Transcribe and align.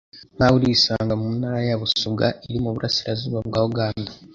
nk'aho 0.35 0.55
urisanga 0.57 1.13
mu 1.21 1.27
ntara 1.37 1.59
ya 1.69 1.79
Busoga 1.81 2.27
iri 2.47 2.59
mu 2.63 2.69
burasirazuba 2.75 3.39
bwa 3.47 3.59
Uganda, 3.69 4.09